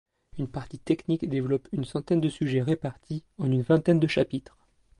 Une 0.39 0.47
partie 0.47 0.79
technique 0.79 1.29
développe 1.29 1.67
une 1.71 1.85
centaine 1.85 2.21
de 2.21 2.29
sujets 2.29 2.63
répartis 2.63 3.23
en 3.37 3.51
une 3.51 3.61
vingtaine 3.61 3.99
de 3.99 4.07
chapitres. 4.07 4.57